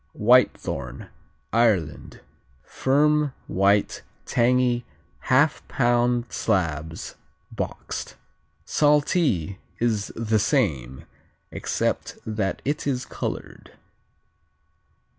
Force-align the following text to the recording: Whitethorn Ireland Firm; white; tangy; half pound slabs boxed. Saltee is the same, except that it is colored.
Whitethorn 0.19 1.09
Ireland 1.53 2.21
Firm; 2.63 3.33
white; 3.45 4.01
tangy; 4.25 4.83
half 5.19 5.61
pound 5.67 6.25
slabs 6.31 7.13
boxed. 7.51 8.15
Saltee 8.65 9.59
is 9.77 10.07
the 10.15 10.39
same, 10.39 11.05
except 11.51 12.17
that 12.25 12.63
it 12.65 12.87
is 12.87 13.05
colored. 13.05 13.73